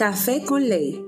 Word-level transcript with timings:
Café 0.00 0.42
con 0.46 0.66
Ley, 0.66 1.04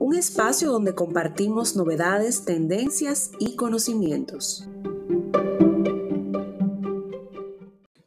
un 0.00 0.16
espacio 0.16 0.72
donde 0.72 0.96
compartimos 0.96 1.76
novedades, 1.76 2.44
tendencias 2.44 3.30
y 3.38 3.54
conocimientos. 3.54 4.68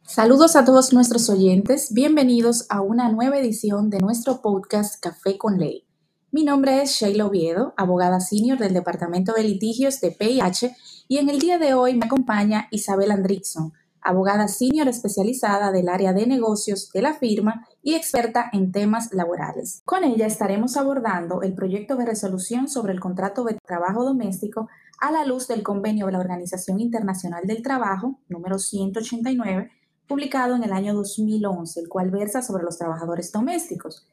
Saludos 0.02 0.54
a 0.54 0.66
todos 0.66 0.92
nuestros 0.92 1.30
oyentes, 1.30 1.94
bienvenidos 1.94 2.66
a 2.68 2.82
una 2.82 3.10
nueva 3.10 3.38
edición 3.38 3.88
de 3.88 3.98
nuestro 4.00 4.42
podcast 4.42 5.02
Café 5.02 5.38
con 5.38 5.56
Ley. 5.56 5.86
Mi 6.30 6.44
nombre 6.44 6.82
es 6.82 6.90
Sheila 6.90 7.24
Oviedo, 7.24 7.72
abogada 7.78 8.20
senior 8.20 8.58
del 8.58 8.74
Departamento 8.74 9.32
de 9.32 9.42
Litigios 9.42 10.02
de 10.02 10.10
PIH 10.10 10.76
y 11.08 11.16
en 11.16 11.30
el 11.30 11.38
día 11.38 11.56
de 11.56 11.72
hoy 11.72 11.96
me 11.96 12.04
acompaña 12.04 12.68
Isabel 12.70 13.10
Andrickson, 13.10 13.72
abogada 14.06 14.46
senior 14.46 14.86
especializada 14.86 15.72
del 15.72 15.88
área 15.88 16.12
de 16.12 16.26
negocios 16.26 16.90
de 16.92 17.02
la 17.02 17.14
firma 17.14 17.66
y 17.82 17.94
experta 17.94 18.48
en 18.52 18.70
temas 18.70 19.12
laborales. 19.12 19.82
Con 19.84 20.04
ella 20.04 20.26
estaremos 20.26 20.76
abordando 20.76 21.42
el 21.42 21.54
proyecto 21.54 21.96
de 21.96 22.06
resolución 22.06 22.68
sobre 22.68 22.92
el 22.92 23.00
contrato 23.00 23.42
de 23.44 23.58
trabajo 23.66 24.04
doméstico 24.04 24.68
a 25.00 25.10
la 25.10 25.24
luz 25.24 25.48
del 25.48 25.64
convenio 25.64 26.06
de 26.06 26.12
la 26.12 26.20
Organización 26.20 26.78
Internacional 26.78 27.44
del 27.46 27.62
Trabajo, 27.62 28.20
número 28.28 28.58
189, 28.58 29.70
publicado 30.06 30.54
en 30.54 30.62
el 30.62 30.72
año 30.72 30.94
2011, 30.94 31.80
el 31.80 31.88
cual 31.88 32.10
versa 32.12 32.42
sobre 32.42 32.62
los 32.62 32.78
trabajadores 32.78 33.32
domésticos. 33.32 34.08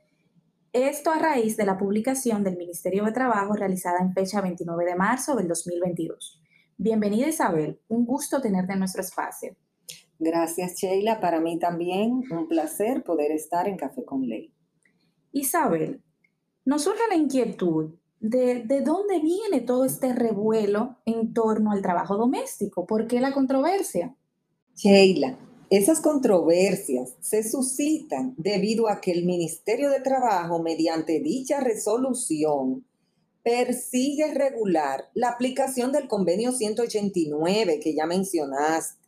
Esto 0.74 1.12
a 1.12 1.20
raíz 1.20 1.56
de 1.56 1.68
la 1.68 1.78
publicación 1.78 2.44
del 2.44 2.58
Ministerio 2.58 3.06
de 3.06 3.12
Trabajo 3.12 3.54
realizada 3.54 4.00
en 4.00 4.12
fecha 4.12 4.42
29 4.42 4.86
de 4.86 4.96
marzo 4.96 5.36
del 5.36 5.48
2022. 5.48 6.42
Bienvenida 6.78 7.28
Isabel, 7.28 7.80
un 7.88 8.06
gusto 8.08 8.42
tenerte 8.42 8.74
en 8.74 8.80
nuestro 8.80 9.02
espacio. 9.02 9.56
Gracias, 10.24 10.76
Sheila. 10.76 11.20
Para 11.20 11.42
mí 11.42 11.60
también 11.60 12.24
un 12.32 12.48
placer 12.48 13.04
poder 13.04 13.32
estar 13.34 13.68
en 13.68 13.76
Café 13.76 14.06
con 14.06 14.26
Ley. 14.26 14.54
Isabel, 15.34 16.02
nos 16.64 16.84
surge 16.84 17.02
la 17.10 17.16
inquietud 17.16 17.96
de, 18.22 18.64
de 18.64 18.80
dónde 18.80 19.20
viene 19.20 19.60
todo 19.60 19.84
este 19.84 20.14
revuelo 20.14 20.96
en 21.06 21.34
torno 21.34 21.72
al 21.72 21.82
trabajo 21.82 22.16
doméstico. 22.16 22.86
¿Por 22.86 23.06
qué 23.06 23.20
la 23.20 23.34
controversia? 23.34 24.16
Sheila, 24.76 25.38
esas 25.70 26.00
controversias 26.00 27.16
se 27.20 27.44
suscitan 27.44 28.34
debido 28.38 28.88
a 28.88 29.02
que 29.02 29.12
el 29.12 29.26
Ministerio 29.26 29.90
de 29.90 30.00
Trabajo, 30.00 30.64
mediante 30.64 31.20
dicha 31.20 31.60
resolución, 31.60 32.86
persigue 33.44 34.34
regular 34.34 35.10
la 35.16 35.32
aplicación 35.32 35.92
del 35.92 36.08
convenio 36.08 36.54
189 36.54 37.82
que 37.82 37.94
ya 37.94 38.06
mencionaste 38.06 39.03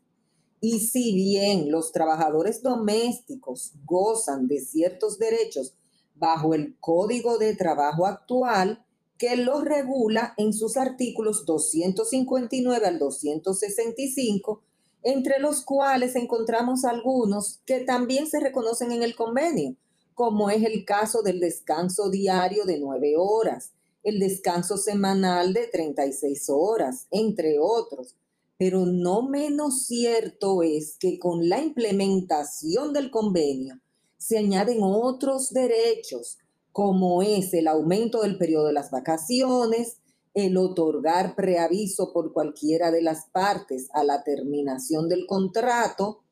y 0.68 0.80
si 0.80 1.14
bien 1.14 1.70
los 1.70 1.92
trabajadores 1.92 2.64
domésticos 2.64 3.74
gozan 3.86 4.48
de 4.48 4.60
ciertos 4.60 5.20
derechos 5.20 5.76
bajo 6.16 6.56
el 6.56 6.76
Código 6.80 7.38
de 7.38 7.56
Trabajo 7.56 8.08
actual, 8.08 8.84
que 9.20 9.36
los 9.36 9.64
regula 9.64 10.34
en 10.38 10.54
sus 10.54 10.76
artículos 10.76 11.46
259 11.46 12.84
al 12.84 12.98
265, 12.98 14.64
entre 15.04 15.38
los 15.38 15.64
cuales 15.64 16.16
encontramos 16.16 16.84
algunos 16.84 17.60
que 17.68 17.82
también 17.82 18.26
se 18.26 18.40
reconocen 18.40 18.92
en 18.92 19.04
el 19.04 19.16
convenio, 19.16 19.76
como 20.16 20.50
es 20.50 20.64
el 20.64 20.84
caso 20.84 21.22
del 21.22 21.40
descanso 21.40 22.10
diario 22.10 22.66
de 22.66 22.80
nueve 22.80 23.14
horas, 23.16 23.74
el 24.02 24.18
descanso 24.18 24.78
semanal 24.78 25.54
de 25.54 25.68
36 25.68 26.50
horas, 26.50 27.06
entre 27.12 27.60
otros 27.60 28.16
pero 28.58 28.86
no 28.86 29.24
menos 29.24 29.86
cierto 29.86 30.64
es 30.64 30.98
que 30.98 31.20
con 31.20 31.50
la 31.50 31.62
implementación 31.62 32.94
del 32.94 33.12
convenio 33.12 33.82
se 34.18 34.38
añaden 34.38 34.80
otros 34.82 35.52
derechos, 35.52 36.38
como 36.72 37.22
es 37.22 37.54
el 37.54 37.68
aumento 37.68 38.22
del 38.22 38.38
periodo 38.38 38.68
de 38.68 38.74
las 38.74 38.92
vacaciones, 38.92 39.98
el 40.34 40.58
otorgar 40.58 41.36
preaviso 41.36 42.12
por 42.12 42.34
cualquiera 42.34 42.92
de 42.92 43.02
las 43.02 43.30
partes 43.32 43.88
a 43.94 44.04
la 44.04 44.24
terminación 44.24 45.08
del 45.08 45.26
contrato 45.28 46.24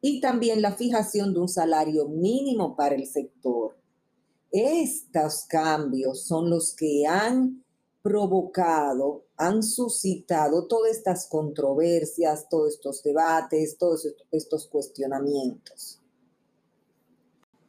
y 0.00 0.20
también 0.20 0.62
la 0.62 0.72
fijación 0.72 1.34
de 1.34 1.40
un 1.40 1.48
salario 1.48 2.08
mínimo 2.08 2.74
para 2.74 2.94
el 2.94 3.06
sector. 3.06 3.76
Estos 4.50 5.44
cambios 5.46 6.26
son 6.26 6.50
los 6.50 6.74
que 6.74 7.06
han 7.06 7.64
provocado, 8.02 9.26
han 9.40 9.62
suscitado 9.62 10.66
todas 10.66 10.92
estas 10.92 11.26
controversias, 11.26 12.46
todos 12.50 12.74
estos 12.74 13.02
debates, 13.02 13.78
todos 13.78 14.06
estos 14.30 14.68
cuestionamientos. 14.68 15.98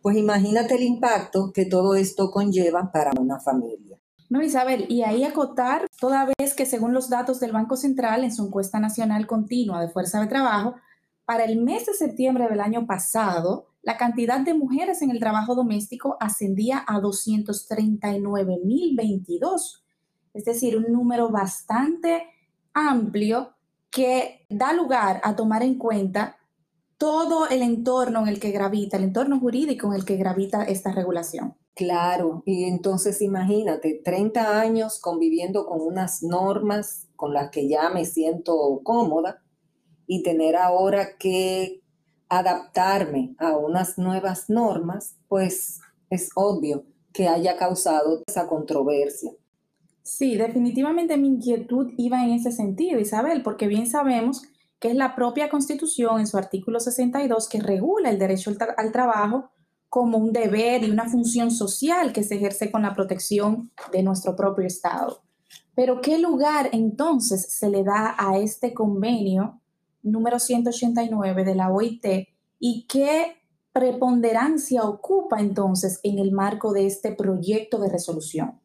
Pues 0.01 0.17
imagínate 0.17 0.75
el 0.75 0.83
impacto 0.83 1.53
que 1.53 1.65
todo 1.65 1.95
esto 1.95 2.29
conlleva 2.29 2.91
para 2.91 3.11
una 3.17 3.39
familia. 3.39 3.97
No, 4.29 4.41
Isabel, 4.41 4.85
y 4.89 5.03
ahí 5.03 5.23
acotar, 5.23 5.87
toda 5.97 6.27
vez 6.37 6.53
que 6.55 6.65
según 6.65 6.93
los 6.93 7.09
datos 7.09 7.39
del 7.39 7.53
Banco 7.53 7.77
Central 7.77 8.25
en 8.25 8.33
su 8.33 8.45
encuesta 8.45 8.81
nacional 8.81 9.25
continua 9.25 9.79
de 9.79 9.87
fuerza 9.87 10.19
de 10.19 10.27
trabajo, 10.27 10.75
para 11.23 11.45
el 11.45 11.61
mes 11.61 11.85
de 11.85 11.93
septiembre 11.93 12.49
del 12.49 12.59
año 12.59 12.85
pasado, 12.85 13.67
la 13.81 13.95
cantidad 13.95 14.41
de 14.41 14.53
mujeres 14.53 15.01
en 15.01 15.11
el 15.11 15.19
trabajo 15.19 15.55
doméstico 15.55 16.17
ascendía 16.19 16.83
a 16.85 16.99
239.022 16.99 19.80
es 20.33 20.45
decir, 20.45 20.77
un 20.77 20.91
número 20.91 21.29
bastante 21.29 22.27
amplio 22.73 23.53
que 23.89 24.45
da 24.49 24.73
lugar 24.73 25.19
a 25.23 25.35
tomar 25.35 25.63
en 25.63 25.77
cuenta 25.77 26.37
todo 26.97 27.49
el 27.49 27.61
entorno 27.61 28.21
en 28.21 28.27
el 28.27 28.39
que 28.39 28.51
gravita, 28.51 28.97
el 28.97 29.05
entorno 29.05 29.39
jurídico 29.39 29.87
en 29.87 29.93
el 29.93 30.05
que 30.05 30.17
gravita 30.17 30.63
esta 30.63 30.91
regulación. 30.91 31.55
Claro, 31.73 32.43
y 32.45 32.65
entonces 32.65 33.21
imagínate, 33.21 34.01
30 34.03 34.59
años 34.59 34.99
conviviendo 34.99 35.65
con 35.65 35.81
unas 35.81 36.21
normas 36.21 37.07
con 37.15 37.33
las 37.33 37.49
que 37.49 37.67
ya 37.67 37.89
me 37.89 38.05
siento 38.05 38.81
cómoda 38.83 39.41
y 40.05 40.21
tener 40.21 40.55
ahora 40.55 41.17
que 41.17 41.81
adaptarme 42.29 43.35
a 43.39 43.57
unas 43.57 43.97
nuevas 43.97 44.49
normas, 44.49 45.15
pues 45.27 45.79
es 46.09 46.29
obvio 46.35 46.85
que 47.13 47.27
haya 47.27 47.57
causado 47.57 48.21
esa 48.27 48.47
controversia. 48.47 49.31
Sí, 50.03 50.35
definitivamente 50.35 51.17
mi 51.17 51.27
inquietud 51.27 51.93
iba 51.97 52.23
en 52.23 52.31
ese 52.31 52.51
sentido, 52.51 52.99
Isabel, 52.99 53.43
porque 53.43 53.67
bien 53.67 53.87
sabemos 53.87 54.43
que 54.79 54.89
es 54.89 54.95
la 54.95 55.15
propia 55.15 55.47
Constitución 55.47 56.19
en 56.19 56.25
su 56.25 56.37
artículo 56.37 56.79
62 56.79 57.47
que 57.47 57.61
regula 57.61 58.09
el 58.09 58.17
derecho 58.17 58.51
al, 58.77 58.91
trabajo 58.91 59.51
como 59.89 60.17
un 60.17 60.33
deber 60.33 60.83
y 60.83 60.89
una 60.89 61.07
función 61.07 61.51
social 61.51 62.11
que 62.13 62.23
se 62.23 62.35
ejerce 62.35 62.71
con 62.71 62.81
la 62.81 62.95
protección 62.95 63.71
de 63.91 64.01
nuestro 64.01 64.35
propio 64.35 64.65
Estado. 64.65 65.21
Pero 65.75 66.01
¿qué 66.01 66.17
lugar 66.17 66.69
entonces 66.71 67.53
se 67.53 67.69
le 67.69 67.83
da 67.83 68.15
a 68.17 68.39
este 68.39 68.73
convenio 68.73 69.61
número 70.01 70.39
189 70.39 71.43
de 71.43 71.55
la 71.55 71.71
OIT 71.71 72.05
y 72.59 72.87
qué 72.87 73.35
preponderancia 73.71 74.83
ocupa 74.83 75.39
entonces 75.39 75.99
en 76.03 76.17
el 76.17 76.31
marco 76.31 76.73
de 76.73 76.87
este 76.87 77.11
proyecto 77.11 77.77
de 77.79 77.89
resolución? 77.89 78.59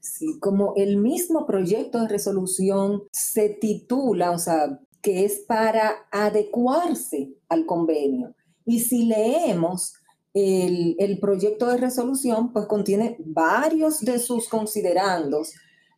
Sí, 0.00 0.38
como 0.40 0.74
el 0.76 0.96
mismo 0.96 1.46
proyecto 1.46 2.00
de 2.00 2.08
resolución 2.08 3.04
se 3.12 3.48
titula, 3.48 4.30
o 4.30 4.38
sea, 4.38 4.80
que 5.02 5.24
es 5.24 5.40
para 5.46 6.06
adecuarse 6.10 7.32
al 7.48 7.66
convenio. 7.66 8.34
Y 8.64 8.80
si 8.80 9.04
leemos 9.04 9.94
el, 10.34 11.18
proyecto 11.20 11.68
de 11.68 11.78
resolución, 11.78 12.52
pues 12.52 12.66
contiene 12.66 13.16
varios 13.20 14.00
de 14.00 14.18
sus 14.18 14.48
considerandos 14.48 15.52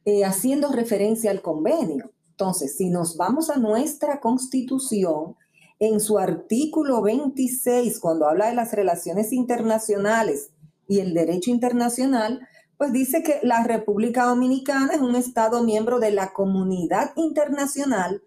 eh, 0.04 0.24
haciendo 0.24 0.70
referencia 0.70 1.30
al 1.30 1.42
convenio. 1.42 2.12
Entonces, 2.30 2.76
si 2.76 2.88
nos 2.88 3.16
vamos 3.16 3.50
a 3.50 3.56
nuestra 3.56 4.20
constitución, 4.20 5.34
en 5.80 6.00
su 6.00 6.18
artículo 6.18 7.02
26, 7.02 8.00
cuando 8.00 8.28
habla 8.28 8.48
de 8.48 8.54
las 8.54 8.72
relaciones 8.72 9.32
internacionales 9.32 10.50
y 10.88 11.00
el 11.00 11.14
derecho 11.14 11.50
internacional, 11.50 12.40
pues 12.78 12.92
dice 12.92 13.24
que 13.24 13.40
la 13.42 13.64
República 13.64 14.24
Dominicana 14.24 14.94
es 14.94 15.00
un 15.00 15.16
Estado 15.16 15.64
miembro 15.64 15.98
de 15.98 16.12
la 16.12 16.32
comunidad 16.32 17.10
internacional 17.16 18.22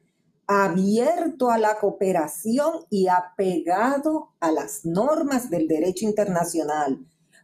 abierto 0.46 1.50
a 1.50 1.58
la 1.58 1.80
cooperación 1.80 2.86
y 2.90 3.08
apegado 3.08 4.34
a 4.42 4.52
las 4.52 4.84
normas 4.84 5.50
del 5.50 5.70
derecho 5.70 6.06
internacional, 6.06 7.00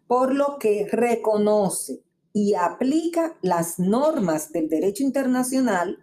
por 0.08 0.36
lo 0.36 0.58
que 0.60 0.88
reconoce 0.92 2.04
y 2.34 2.54
aplica 2.56 3.38
las 3.42 3.80
normas 3.80 4.52
del 4.52 4.68
derecho 4.68 5.04
internacional, 5.04 6.00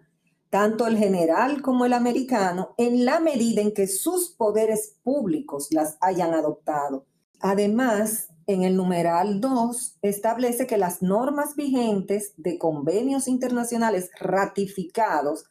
tanto 0.49 0.87
el 0.87 0.97
general 0.97 1.61
como 1.61 1.85
el 1.85 1.93
americano, 1.93 2.73
en 2.77 3.05
la 3.05 3.19
medida 3.19 3.61
en 3.61 3.73
que 3.73 3.85
sus 3.87 4.31
poderes 4.31 4.97
públicos 5.03 5.67
las 5.69 5.97
hayan 6.01 6.33
adoptado. 6.33 7.05
Además, 7.39 8.29
en 8.47 8.63
el 8.63 8.75
numeral 8.75 9.41
2 9.41 9.97
establece 10.01 10.67
que 10.67 10.77
las 10.77 11.01
normas 11.01 11.55
vigentes 11.55 12.33
de 12.37 12.57
convenios 12.57 13.27
internacionales 13.27 14.11
ratificados 14.19 15.45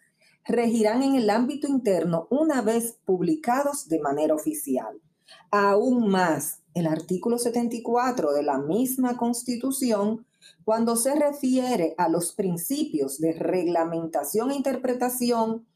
regirán 0.46 1.02
en 1.02 1.14
el 1.14 1.30
ámbito 1.30 1.66
interno 1.66 2.28
una 2.30 2.62
vez 2.62 2.98
publicados 3.04 3.88
de 3.88 4.00
manera 4.00 4.34
oficial. 4.34 5.00
Aún 5.50 6.08
más, 6.08 6.60
el 6.74 6.86
artículo 6.86 7.38
74 7.38 8.32
de 8.32 8.42
la 8.42 8.58
misma 8.58 9.16
Constitución, 9.16 10.26
cuando 10.64 10.96
se 10.96 11.14
refiere 11.14 11.94
a 11.96 12.08
los 12.08 12.32
principios 12.32 13.18
de 13.18 13.32
reglamentación 13.32 14.50
e 14.50 14.56
interpretación 14.56 15.66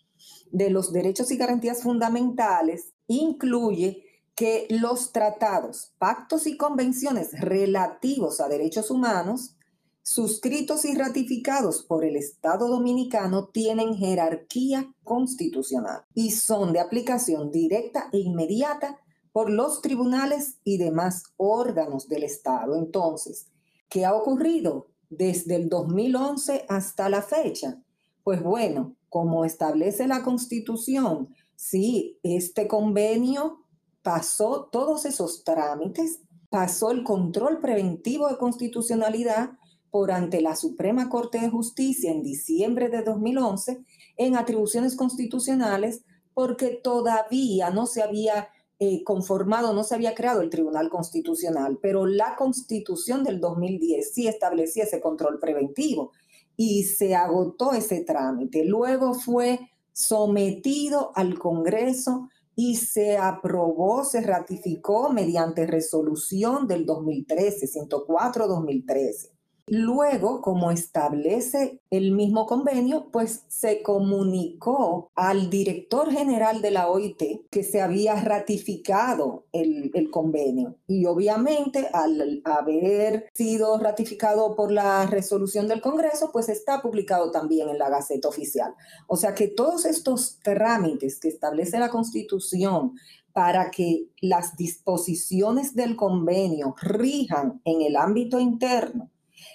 de 0.51 0.71
los 0.71 0.93
derechos 0.93 1.31
y 1.31 1.37
garantías 1.37 1.83
fundamentales, 1.83 2.93
incluye 3.07 4.05
que 4.39 4.69
los 4.71 5.11
tratados, 5.11 5.95
pactos 5.99 6.47
y 6.47 6.57
convenciones 6.57 7.33
relativos 7.41 8.41
a 8.41 8.47
derechos 8.47 8.89
humanos, 8.89 9.57
suscritos 10.05 10.85
y 10.85 10.95
ratificados 10.95 11.83
por 11.83 12.05
el 12.05 12.15
Estado 12.15 12.69
dominicano, 12.69 13.49
tienen 13.49 13.97
jerarquía 13.97 14.95
constitucional 15.03 16.05
y 16.15 16.31
son 16.31 16.73
de 16.73 16.79
aplicación 16.79 17.51
directa 17.51 18.11
e 18.13 18.19
inmediata 18.19 19.01
por 19.33 19.51
los 19.51 19.83
tribunales 19.83 20.59
y 20.63 20.79
demás 20.79 21.25
órganos 21.37 22.09
del 22.09 22.23
Estado. 22.23 22.77
Entonces, 22.77 23.49
¿qué 23.89 24.05
ha 24.05 24.15
ocurrido 24.15 24.87
desde 25.11 25.57
el 25.57 25.69
2011 25.69 26.65
hasta 26.69 27.09
la 27.09 27.23
fecha? 27.23 27.83
Pues 28.23 28.41
bueno, 28.41 28.95
como 29.09 29.45
establece 29.45 30.07
la 30.07 30.23
Constitución, 30.23 31.35
sí, 31.57 32.21
este 32.23 32.69
convenio 32.69 33.65
pasó 34.09 34.71
todos 34.73 35.05
esos 35.05 35.45
trámites, 35.45 36.23
pasó 36.49 36.93
el 36.93 37.05
control 37.05 37.61
preventivo 37.61 38.27
de 38.29 38.39
constitucionalidad 38.39 39.51
por 39.91 40.13
ante 40.13 40.41
la 40.41 40.57
Suprema 40.57 41.11
Corte 41.11 41.39
de 41.39 41.51
Justicia 41.51 42.11
en 42.11 42.23
diciembre 42.23 42.89
de 42.89 43.03
2011 43.03 43.85
en 44.17 44.35
atribuciones 44.35 44.97
constitucionales 44.97 46.07
porque 46.33 46.81
todavía 46.83 47.69
no 47.69 47.85
se 47.85 48.01
había 48.01 48.49
eh, 48.79 49.05
conformado, 49.05 49.75
no 49.75 49.85
se 49.85 49.95
había 49.95 50.15
creado 50.15 50.41
el 50.41 50.49
Tribunal 50.49 50.89
Constitucional, 50.89 51.79
pero 51.83 52.07
la 52.07 52.35
Constitución 52.35 53.25
del 53.25 53.43
2010 53.43 54.15
sí 54.15 54.27
establecía 54.27 54.85
ese 54.85 55.03
control 55.03 55.39
preventivo 55.39 56.13
y 56.57 56.85
se 56.85 57.15
agotó 57.15 57.75
ese 57.75 58.05
trámite. 58.05 58.65
Luego 58.65 59.13
fue 59.13 59.69
sometido 59.93 61.13
al 61.15 61.39
Congreso 61.39 62.31
y 62.61 62.75
se 62.75 63.17
aprobó, 63.17 64.03
se 64.03 64.21
ratificó 64.21 65.13
mediante 65.13 65.65
resolución 65.65 66.67
del 66.67 66.87
2013, 66.87 67.69
104-2013. 67.69 69.38
Luego, 69.71 70.41
como 70.41 70.71
establece 70.71 71.81
el 71.91 72.13
mismo 72.13 72.47
convenio, 72.47 73.09
pues 73.13 73.45
se 73.49 73.83
comunicó 73.83 75.11
al 75.15 75.51
director 75.51 76.11
general 76.11 76.63
de 76.63 76.71
la 76.71 76.89
OIT 76.89 77.49
que 77.51 77.63
se 77.63 77.81
había 77.81 78.15
ratificado 78.17 79.45
el, 79.53 79.93
convenio. 80.11 80.77
Y 80.87 81.05
obviamente, 81.07 81.89
al 81.93 82.41
haber 82.45 83.29
sido 83.35 83.79
ratificado 83.79 84.57
por 84.57 84.73
la 84.73 85.07
resolución 85.07 85.69
del 85.69 85.81
Congreso, 85.81 86.31
pues 86.33 86.49
está 86.49 86.81
publicado 86.81 87.31
también 87.31 87.69
en 87.69 87.79
la 87.79 87.91
Gaceta 87.91 88.29
Oficial. 88.29 88.75
O 89.07 89.17
sea 89.17 89.35
que 89.35 89.49
todos 89.49 89.85
estos 89.85 90.39
trámites 90.43 91.21
que 91.21 91.29
establece 91.29 91.79
la 91.79 91.91
Constitución 91.91 92.95
para 93.33 93.71
que 93.71 94.09
las 94.21 94.57
disposiciones 94.57 95.75
del 95.75 95.95
convenio 95.95 96.75
rijan 96.81 97.61
en 97.65 97.83
el 97.83 97.97
ámbito 97.97 98.41
interno, 98.41 99.11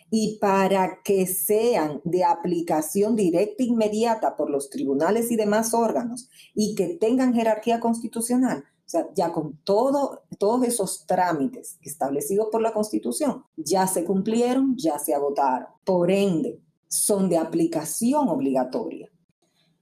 y 0.09 0.37
para 0.39 1.01
que 1.03 1.25
sean 1.27 2.01
de 2.03 2.23
aplicación 2.23 3.15
directa 3.15 3.63
e 3.63 3.67
inmediata 3.67 4.35
por 4.35 4.49
los 4.49 4.69
tribunales 4.69 5.31
y 5.31 5.35
demás 5.35 5.73
órganos 5.73 6.29
y 6.53 6.75
que 6.75 6.95
tengan 6.99 7.33
jerarquía 7.33 7.79
constitucional, 7.79 8.65
o 8.85 8.89
sea, 8.89 9.07
ya 9.15 9.31
con 9.31 9.57
todo, 9.63 10.23
todos 10.37 10.63
esos 10.65 11.05
trámites 11.07 11.77
establecidos 11.81 12.49
por 12.51 12.61
la 12.61 12.73
Constitución, 12.73 13.43
ya 13.55 13.87
se 13.87 14.03
cumplieron, 14.03 14.75
ya 14.77 14.99
se 14.99 15.13
agotaron. 15.13 15.69
Por 15.85 16.11
ende, 16.11 16.59
son 16.87 17.29
de 17.29 17.37
aplicación 17.37 18.27
obligatoria. 18.27 19.09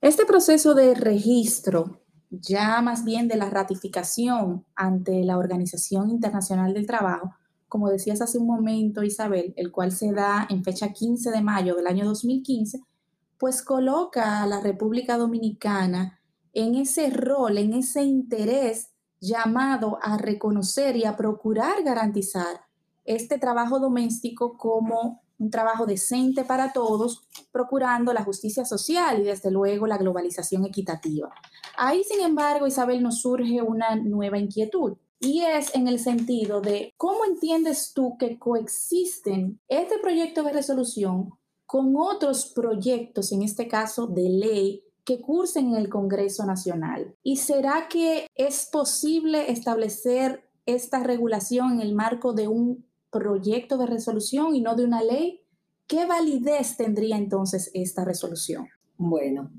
Este 0.01 0.25
proceso 0.25 0.74
de 0.74 0.94
registro, 0.94 2.01
ya 2.30 2.81
más 2.81 3.03
bien 3.03 3.27
de 3.27 3.36
la 3.36 3.50
ratificación 3.50 4.65
ante 4.75 5.24
la 5.24 5.38
Organización 5.38 6.09
Internacional 6.09 6.74
del 6.74 6.88
Trabajo, 6.88 7.33
como 7.72 7.90
decías 7.90 8.20
hace 8.20 8.38
un 8.38 8.48
momento, 8.48 9.02
Isabel, 9.02 9.54
el 9.56 9.72
cual 9.72 9.94
se 9.94 10.12
da 10.12 10.46
en 10.50 10.62
fecha 10.62 10.92
15 10.92 11.32
de 11.32 11.42
mayo 11.42 11.74
del 11.74 11.88
año 11.88 12.04
2015, 12.04 12.82
pues 13.38 13.62
coloca 13.62 14.44
a 14.44 14.46
la 14.46 14.60
República 14.60 15.16
Dominicana 15.16 16.20
en 16.52 16.76
ese 16.76 17.10
rol, 17.12 17.58
en 17.58 17.72
ese 17.72 18.04
interés 18.04 18.92
llamado 19.22 20.00
a 20.02 20.18
reconocer 20.18 20.98
y 20.98 21.06
a 21.06 21.16
procurar 21.16 21.82
garantizar 21.82 22.60
este 23.06 23.38
trabajo 23.38 23.80
doméstico 23.80 24.58
como 24.58 25.22
un 25.40 25.50
trabajo 25.50 25.86
decente 25.86 26.44
para 26.44 26.74
todos, 26.74 27.26
procurando 27.54 28.12
la 28.12 28.26
justicia 28.26 28.66
social 28.66 29.22
y 29.22 29.24
desde 29.24 29.50
luego 29.50 29.88
la 29.88 29.98
globalización 29.98 30.66
equitativa. 30.66 31.34
Ahí, 31.78 32.04
sin 32.04 32.20
embargo, 32.20 32.68
Isabel, 32.68 33.02
nos 33.02 33.22
surge 33.22 33.62
una 33.62 33.96
nueva 33.96 34.38
inquietud 34.40 34.98
y 35.22 35.44
es 35.44 35.74
en 35.76 35.88
el 35.88 36.00
sentido 36.00 36.62
de 36.62 36.94
cómo 36.98 37.24
entiendes 37.26 37.94
tú 37.94 38.18
que 38.18 38.40
coexisten 38.40 39.60
este 39.68 40.00
proyecto 40.00 40.44
de 40.44 40.52
resolución 40.52 41.30
con 41.68 41.96
otros 41.96 42.48
proyectos, 42.48 43.32
en 43.32 43.44
este 43.44 43.68
caso 43.68 44.08
de 44.08 44.28
ley, 44.28 44.84
que 45.06 45.22
cursen 45.22 45.70
en 45.70 45.76
el 45.76 45.90
Congreso 45.90 46.46
Nacional. 46.46 47.16
¿Y 47.24 47.38
será 47.38 47.88
que 47.88 48.28
es 48.36 48.68
posible 48.72 49.52
establecer 49.52 50.50
esta 50.66 51.02
regulación 51.04 51.74
en 51.74 51.82
el 51.82 51.96
marco 51.96 52.34
de 52.34 52.48
un 52.48 52.86
proyecto 53.12 53.78
de 53.78 53.86
resolución 53.86 54.56
y 54.56 54.62
no 54.62 54.76
de 54.76 54.86
una 54.86 55.04
ley? 55.04 55.42
¿Qué 55.88 56.06
validez 56.06 56.78
tendría 56.78 57.18
entonces 57.18 57.70
esta 57.74 58.04
resolución? 58.04 58.68
Bueno, 58.98 59.52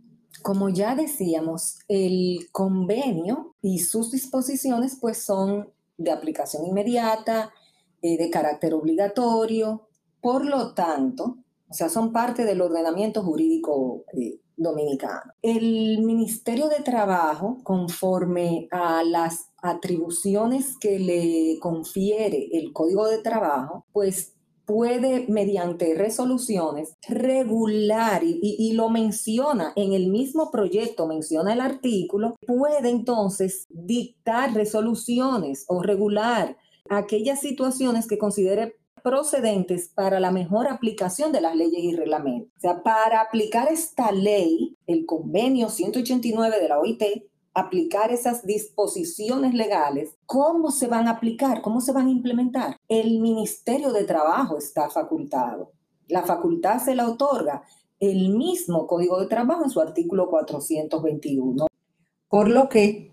como 0.42 0.68
ya 0.68 0.94
decíamos, 0.94 1.78
el 1.88 2.48
convenio 2.52 3.54
y 3.60 3.80
sus 3.80 4.10
disposiciones 4.10 4.96
pues 5.00 5.22
son 5.22 5.68
de 5.98 6.10
aplicación 6.10 6.64
inmediata, 6.66 7.52
eh, 8.00 8.16
de 8.16 8.30
carácter 8.30 8.74
obligatorio, 8.74 9.88
por 10.20 10.44
lo 10.44 10.74
tanto, 10.74 11.38
o 11.68 11.74
sea, 11.74 11.88
son 11.88 12.12
parte 12.12 12.44
del 12.44 12.60
ordenamiento 12.60 13.22
jurídico 13.22 14.04
eh, 14.12 14.40
dominicano. 14.56 15.32
El 15.42 16.02
Ministerio 16.02 16.68
de 16.68 16.82
Trabajo, 16.82 17.58
conforme 17.62 18.68
a 18.70 19.02
las 19.04 19.50
atribuciones 19.62 20.76
que 20.78 20.98
le 20.98 21.58
confiere 21.60 22.48
el 22.52 22.72
Código 22.72 23.06
de 23.06 23.18
Trabajo, 23.18 23.86
pues 23.92 24.34
puede, 24.72 25.26
mediante 25.28 25.94
resoluciones, 25.94 26.96
regular, 27.06 28.22
y, 28.24 28.72
lo 28.72 28.88
menciona 28.88 29.74
en 29.76 29.92
el 29.92 30.08
mismo 30.08 30.50
proyecto, 30.50 31.06
menciona 31.06 31.52
el 31.52 31.60
artículo, 31.60 32.36
puede 32.46 32.88
entonces 32.88 33.66
dictar 33.68 34.54
resoluciones 34.54 35.66
o 35.68 35.82
regular 35.82 36.56
aquellas 36.88 37.40
situaciones 37.40 38.06
que 38.06 38.16
considere 38.16 38.76
procedentes 39.04 39.90
para 39.90 40.20
la 40.20 40.30
mejor 40.30 40.68
aplicación 40.68 41.32
de 41.32 41.42
las 41.42 41.54
leyes 41.54 41.82
y 41.82 41.94
reglamentos. 41.94 42.50
O 42.56 42.60
sea, 42.60 42.82
para 42.82 43.20
aplicar 43.20 43.68
esta 43.70 44.10
ley, 44.10 44.78
el 44.86 45.04
convenio 45.04 45.68
189 45.68 46.60
de 46.60 46.68
la 46.68 46.78
OIT 46.78 47.02
aplicar 47.54 48.12
esas 48.12 48.46
disposiciones 48.46 49.54
legales, 49.54 50.16
¿cómo 50.26 50.70
se 50.70 50.86
van 50.86 51.08
a 51.08 51.12
aplicar? 51.12 51.60
¿Cómo 51.62 51.80
se 51.80 51.92
van 51.92 52.06
a 52.06 52.10
implementar? 52.10 52.76
El 52.88 53.20
Ministerio 53.20 53.92
de 53.92 54.04
Trabajo 54.04 54.56
está 54.56 54.88
facultado. 54.88 55.72
La 56.08 56.22
facultad 56.22 56.82
se 56.82 56.94
la 56.94 57.08
otorga 57.08 57.62
el 58.00 58.30
mismo 58.30 58.86
Código 58.86 59.20
de 59.20 59.26
Trabajo 59.26 59.64
en 59.64 59.70
su 59.70 59.80
artículo 59.80 60.28
421. 60.28 61.66
Por 62.28 62.48
lo 62.48 62.68
que 62.68 63.12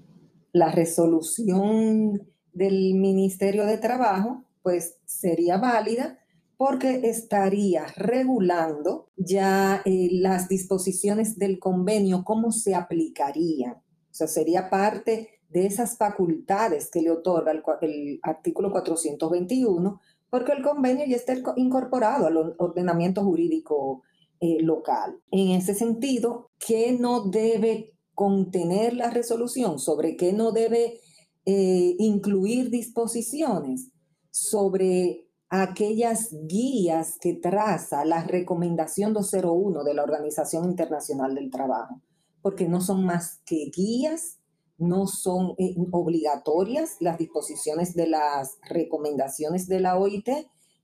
la 0.53 0.71
resolución 0.71 2.27
del 2.53 2.95
Ministerio 2.95 3.65
de 3.65 3.77
Trabajo 3.77 4.43
pues 4.63 4.97
sería 5.05 5.57
válida 5.57 6.19
porque 6.57 7.01
estaría 7.03 7.85
regulando 7.95 9.09
ya 9.15 9.81
eh, 9.85 10.09
las 10.11 10.49
disposiciones 10.49 11.37
del 11.39 11.59
convenio, 11.59 12.23
cómo 12.25 12.51
se 12.51 12.75
aplicarían 12.75 13.81
sea, 14.19 14.27
sería 14.27 14.69
parte 14.69 15.39
de 15.49 15.65
esas 15.65 15.97
facultades 15.97 16.89
que 16.91 17.01
le 17.01 17.11
otorga 17.11 17.51
el, 17.81 18.19
artículo 18.21 18.71
421, 18.71 19.99
porque 20.29 20.51
el 20.51 20.61
convenio 20.61 21.05
ya 21.07 21.15
está 21.15 21.33
incorporado 21.55 22.27
al 22.27 22.55
ordenamiento 22.57 23.23
jurídico 23.23 24.03
eh, 24.39 24.61
local. 24.61 25.19
En 25.31 25.51
ese 25.51 25.73
sentido, 25.73 26.51
¿qué 26.59 26.91
no 26.91 27.29
debe 27.29 27.95
contener 28.13 28.93
la 28.93 29.09
resolución? 29.09 29.79
¿Sobre 29.79 30.15
qué 30.15 30.33
no 30.33 30.51
debe 30.51 30.99
eh, 31.45 31.95
incluir 31.97 32.69
disposiciones? 32.69 33.91
Sobre 34.29 35.25
aquellas 35.49 36.29
guías 36.47 37.17
que 37.19 37.33
traza 37.33 38.05
la 38.05 38.23
recomendación 38.23 39.13
201 39.13 39.83
de 39.83 39.93
la 39.95 40.03
Organización 40.03 40.65
Internacional 40.65 41.33
del 41.33 41.49
Trabajo 41.49 42.01
porque 42.41 42.67
no 42.67 42.81
son 42.81 43.05
más 43.05 43.41
que 43.45 43.71
guías 43.75 44.39
no 44.79 45.07
son 45.07 45.55
eh, 45.57 45.75
obligatorias 45.91 46.95
las 47.01 47.17
disposiciones 47.17 47.95
de 47.95 48.07
las 48.07 48.57
recomendaciones 48.67 49.67
de 49.67 49.81
la 49.81 49.97
OIT 49.97 50.29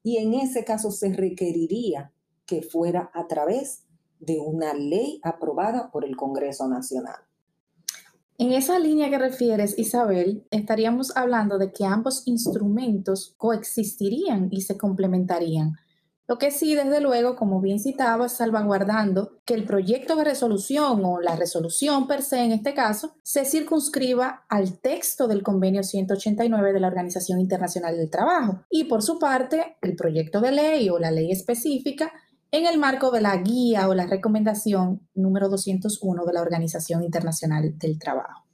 y 0.04 0.18
en 0.18 0.34
ese 0.36 0.66
caso 0.66 0.92
se 0.92 1.14
requeriría 1.14 2.12
que 2.46 2.62
fuera 2.62 3.10
a 3.14 3.28
través 3.28 3.84
de 4.20 4.40
una 4.40 4.74
ley 4.74 5.20
aprobada 5.24 5.92
por 5.92 6.06
el 6.06 6.16
Congreso 6.16 6.68
Nacional. 6.68 7.16
En 8.38 8.52
esa 8.52 8.78
línea 8.80 9.10
que 9.10 9.18
refieres, 9.18 9.80
Isabel, 9.80 10.46
estaríamos 10.52 11.16
hablando 11.16 11.58
de 11.58 11.72
que 11.72 11.86
ambos 11.86 12.28
instrumentos 12.28 13.34
coexistirían 13.38 14.50
y 14.52 14.62
se 14.62 14.78
complementarían. 14.78 15.78
Lo 16.28 16.40
que 16.40 16.50
sí, 16.50 16.74
desde 16.74 17.02
luego, 17.02 17.36
como 17.36 17.62
bien 17.62 17.80
citaba, 17.80 18.30
salvaguardando 18.30 19.40
que 19.46 19.54
el 19.54 19.64
proyecto 19.64 20.16
de 20.16 20.24
resolución 20.24 21.06
o 21.06 21.20
la 21.20 21.36
resolución 21.36 22.08
per 22.08 22.24
se 22.24 22.40
en 22.40 22.52
este 22.52 22.74
caso 22.74 23.16
se 23.22 23.46
circunscriba 23.46 24.44
al 24.50 24.80
texto 24.80 25.28
del 25.28 25.44
convenio 25.44 25.84
189 25.84 26.74
de 26.74 26.80
la 26.80 26.88
Organización 26.88 27.40
Internacional 27.40 27.96
del 27.96 28.10
Trabajo 28.10 28.64
y 28.72 28.86
por 28.86 29.04
su 29.04 29.20
parte 29.20 29.78
el 29.82 29.96
proyecto 29.96 30.42
de 30.42 30.52
ley 30.52 30.90
o 30.90 30.98
la 30.98 31.12
ley 31.12 31.32
específica 31.32 32.12
en 32.50 32.66
el 32.66 32.80
marco 32.80 33.12
de 33.12 33.22
la 33.22 33.38
guía 33.38 33.88
o 33.88 33.94
la 33.94 34.08
recomendación 34.08 35.08
número 35.14 35.48
201 35.50 36.26
de 36.26 36.34
la 36.34 36.42
Organización 36.42 37.04
Internacional 37.04 37.78
del 37.78 38.00
Trabajo. 38.00 38.45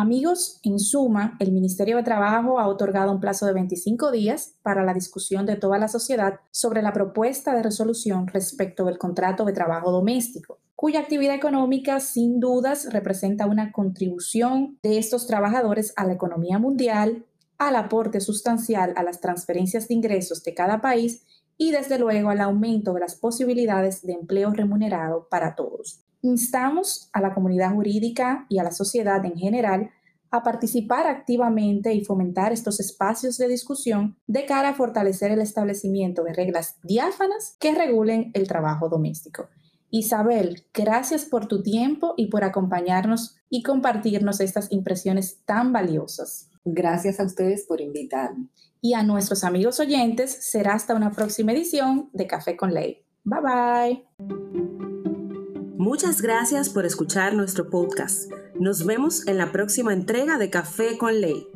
Amigos, 0.00 0.60
en 0.62 0.78
suma, 0.78 1.36
el 1.40 1.50
Ministerio 1.50 1.96
de 1.96 2.04
Trabajo 2.04 2.60
ha 2.60 2.68
otorgado 2.68 3.10
un 3.10 3.18
plazo 3.18 3.46
de 3.46 3.52
25 3.52 4.12
días 4.12 4.54
para 4.62 4.84
la 4.84 4.94
discusión 4.94 5.44
de 5.44 5.56
toda 5.56 5.76
la 5.76 5.88
sociedad 5.88 6.38
sobre 6.52 6.82
la 6.82 6.92
propuesta 6.92 7.52
de 7.52 7.64
resolución 7.64 8.28
respecto 8.28 8.84
del 8.84 8.96
contrato 8.96 9.44
de 9.44 9.52
trabajo 9.52 9.90
doméstico, 9.90 10.60
cuya 10.76 11.00
actividad 11.00 11.34
económica 11.34 11.98
sin 11.98 12.38
dudas 12.38 12.92
representa 12.92 13.46
una 13.46 13.72
contribución 13.72 14.78
de 14.84 14.98
estos 14.98 15.26
trabajadores 15.26 15.92
a 15.96 16.06
la 16.06 16.12
economía 16.12 16.60
mundial, 16.60 17.26
al 17.58 17.74
aporte 17.74 18.20
sustancial 18.20 18.92
a 18.94 19.02
las 19.02 19.20
transferencias 19.20 19.88
de 19.88 19.94
ingresos 19.94 20.44
de 20.44 20.54
cada 20.54 20.80
país 20.80 21.24
y 21.56 21.72
desde 21.72 21.98
luego 21.98 22.30
al 22.30 22.40
aumento 22.40 22.92
de 22.92 23.00
las 23.00 23.16
posibilidades 23.16 24.02
de 24.02 24.12
empleo 24.12 24.52
remunerado 24.52 25.26
para 25.28 25.56
todos. 25.56 26.04
Instamos 26.22 27.10
a 27.12 27.20
la 27.20 27.34
comunidad 27.34 27.72
jurídica 27.72 28.46
y 28.48 28.58
a 28.58 28.64
la 28.64 28.72
sociedad 28.72 29.24
en 29.24 29.36
general 29.36 29.90
a 30.30 30.42
participar 30.42 31.06
activamente 31.06 31.94
y 31.94 32.04
fomentar 32.04 32.52
estos 32.52 32.80
espacios 32.80 33.38
de 33.38 33.48
discusión 33.48 34.18
de 34.26 34.44
cara 34.44 34.70
a 34.70 34.74
fortalecer 34.74 35.30
el 35.30 35.40
establecimiento 35.40 36.22
de 36.22 36.34
reglas 36.34 36.76
diáfanas 36.82 37.56
que 37.60 37.74
regulen 37.74 38.30
el 38.34 38.46
trabajo 38.46 38.88
doméstico. 38.88 39.48
Isabel, 39.90 40.66
gracias 40.74 41.24
por 41.24 41.46
tu 41.46 41.62
tiempo 41.62 42.12
y 42.16 42.26
por 42.26 42.44
acompañarnos 42.44 43.36
y 43.48 43.62
compartirnos 43.62 44.40
estas 44.40 44.70
impresiones 44.70 45.40
tan 45.46 45.72
valiosas. 45.72 46.50
Gracias 46.64 47.20
a 47.20 47.24
ustedes 47.24 47.64
por 47.66 47.80
invitarme. 47.80 48.48
Y 48.82 48.92
a 48.92 49.02
nuestros 49.02 49.44
amigos 49.44 49.80
oyentes, 49.80 50.30
será 50.30 50.74
hasta 50.74 50.94
una 50.94 51.10
próxima 51.10 51.52
edición 51.52 52.10
de 52.12 52.26
Café 52.26 52.56
con 52.56 52.74
Ley. 52.74 53.02
Bye 53.24 53.40
bye. 53.40 54.97
Muchas 55.78 56.20
gracias 56.20 56.68
por 56.68 56.84
escuchar 56.84 57.34
nuestro 57.34 57.70
podcast. 57.70 58.30
Nos 58.58 58.84
vemos 58.84 59.26
en 59.28 59.38
la 59.38 59.52
próxima 59.52 59.92
entrega 59.92 60.36
de 60.36 60.50
Café 60.50 60.98
con 60.98 61.20
Ley. 61.20 61.46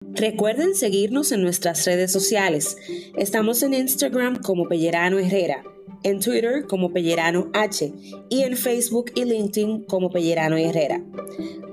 Recuerden 0.00 0.74
seguirnos 0.74 1.32
en 1.32 1.42
nuestras 1.42 1.84
redes 1.84 2.10
sociales. 2.10 2.78
Estamos 3.16 3.62
en 3.62 3.74
Instagram 3.74 4.40
como 4.40 4.66
Pellerano 4.66 5.18
Herrera 5.18 5.62
en 6.04 6.20
Twitter 6.20 6.66
como 6.66 6.92
Pellerano 6.92 7.50
H 7.52 7.92
y 8.28 8.42
en 8.42 8.56
Facebook 8.56 9.10
y 9.16 9.24
LinkedIn 9.24 9.84
como 9.84 10.10
Pellerano 10.10 10.56
Herrera. 10.56 11.02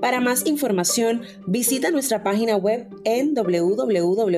Para 0.00 0.20
más 0.20 0.44
información, 0.46 1.22
visita 1.46 1.90
nuestra 1.92 2.24
página 2.24 2.56
web 2.56 2.88
en 3.04 3.34
www.phlaw.com. 3.34 4.32